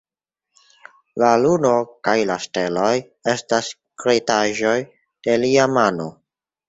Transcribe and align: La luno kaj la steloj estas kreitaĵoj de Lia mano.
La 1.23 1.33
luno 1.41 1.73
kaj 2.07 2.15
la 2.29 2.37
steloj 2.45 2.93
estas 3.35 3.69
kreitaĵoj 4.05 4.75
de 5.29 5.37
Lia 5.45 5.69
mano. 5.79 6.09